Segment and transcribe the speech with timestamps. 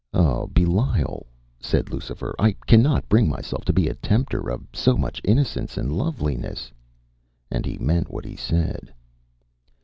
[0.15, 1.27] ”“Oh, Belial,”
[1.59, 5.95] said Lucifer, “I cannot bring myself to be a tempter of so much innocence and
[5.95, 6.71] loveliness.”
[7.51, 8.95] And he meant what he said.